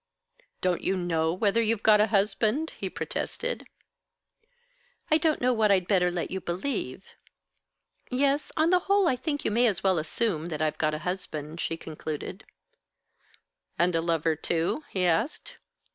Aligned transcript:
"Don't 0.61 0.81
you 0.81 0.97
know 0.97 1.31
whether 1.31 1.61
you've 1.61 1.83
got 1.83 2.01
a 2.01 2.07
husband?" 2.07 2.71
he 2.79 2.89
protested. 2.89 3.67
"I 5.11 5.19
don't 5.19 5.39
know 5.39 5.53
what 5.53 5.71
I'd 5.71 5.87
better 5.87 6.09
let 6.09 6.31
you 6.31 6.41
believe. 6.41 7.05
Yes, 8.09 8.51
on 8.57 8.71
the 8.71 8.79
whole, 8.89 9.07
I 9.07 9.15
think 9.15 9.45
you 9.45 9.51
may 9.51 9.67
as 9.67 9.83
well 9.83 9.99
assume 9.99 10.47
that 10.47 10.59
I've 10.59 10.79
got 10.79 10.95
a 10.95 11.05
husband," 11.05 11.61
she 11.61 11.77
concluded. 11.77 12.43
"And 13.77 13.95
a 13.95 14.01
lover, 14.01 14.35
too?" 14.35 14.83
he 14.89 15.05
asked. 15.05 15.57